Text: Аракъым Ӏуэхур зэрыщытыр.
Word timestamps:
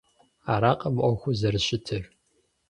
Аракъым 0.53 0.95
Ӏуэхур 1.03 1.35
зэрыщытыр. 1.39 2.03